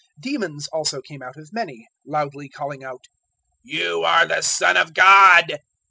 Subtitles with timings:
[0.19, 3.03] 004:041 Demons also came out of many, loudly calling out,
[3.61, 5.59] "You are the Son of God."